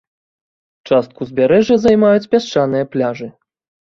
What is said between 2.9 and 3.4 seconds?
пляжы.